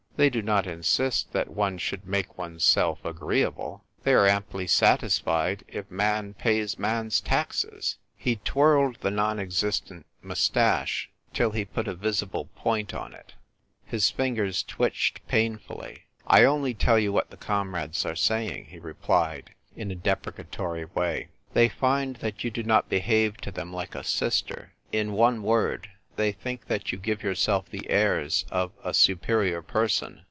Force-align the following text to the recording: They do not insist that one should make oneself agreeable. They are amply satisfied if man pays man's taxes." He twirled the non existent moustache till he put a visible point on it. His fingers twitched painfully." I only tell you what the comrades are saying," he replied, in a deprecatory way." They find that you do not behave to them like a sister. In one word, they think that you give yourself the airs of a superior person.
They 0.17 0.29
do 0.29 0.43
not 0.43 0.67
insist 0.67 1.31
that 1.33 1.49
one 1.49 1.79
should 1.79 2.05
make 2.05 2.37
oneself 2.37 3.03
agreeable. 3.03 3.85
They 4.03 4.13
are 4.13 4.27
amply 4.27 4.67
satisfied 4.67 5.63
if 5.67 5.89
man 5.89 6.35
pays 6.35 6.77
man's 6.77 7.19
taxes." 7.21 7.97
He 8.17 8.35
twirled 8.35 8.97
the 9.01 9.09
non 9.09 9.39
existent 9.39 10.05
moustache 10.21 11.09
till 11.33 11.49
he 11.51 11.65
put 11.65 11.87
a 11.87 11.95
visible 11.95 12.49
point 12.55 12.93
on 12.93 13.13
it. 13.15 13.33
His 13.83 14.11
fingers 14.11 14.61
twitched 14.61 15.25
painfully." 15.27 16.03
I 16.27 16.43
only 16.43 16.75
tell 16.75 16.99
you 16.99 17.11
what 17.11 17.31
the 17.31 17.37
comrades 17.37 18.05
are 18.05 18.15
saying," 18.15 18.65
he 18.65 18.77
replied, 18.77 19.55
in 19.75 19.89
a 19.89 19.95
deprecatory 19.95 20.85
way." 20.85 21.29
They 21.55 21.67
find 21.67 22.17
that 22.17 22.43
you 22.43 22.51
do 22.51 22.61
not 22.61 22.89
behave 22.89 23.37
to 23.37 23.49
them 23.49 23.73
like 23.73 23.95
a 23.95 24.03
sister. 24.03 24.73
In 24.91 25.13
one 25.13 25.41
word, 25.41 25.89
they 26.17 26.33
think 26.33 26.67
that 26.67 26.91
you 26.91 26.97
give 26.97 27.23
yourself 27.23 27.69
the 27.69 27.89
airs 27.89 28.45
of 28.51 28.71
a 28.83 28.93
superior 28.93 29.61
person. 29.61 30.19